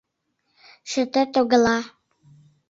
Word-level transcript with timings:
—Чытет 0.89 1.33
огыла. 1.41 1.79